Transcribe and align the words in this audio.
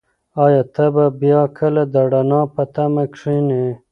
ایا 0.43 0.61
ته 0.73 0.85
به 0.93 1.05
بیا 1.21 1.41
کله 1.57 1.83
د 1.93 1.95
رڼا 2.11 2.41
په 2.53 2.63
تمه 2.75 3.03
کښېنې؟ 3.13 3.65